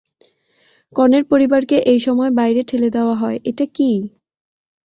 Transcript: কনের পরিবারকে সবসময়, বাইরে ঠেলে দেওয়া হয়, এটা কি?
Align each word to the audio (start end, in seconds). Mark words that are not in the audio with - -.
কনের 0.95 1.23
পরিবারকে 1.25 1.77
সবসময়, 1.85 2.31
বাইরে 2.31 2.61
ঠেলে 2.63 2.89
দেওয়া 2.89 3.15
হয়, 3.15 3.37
এটা 3.45 3.65
কি? 3.75 3.91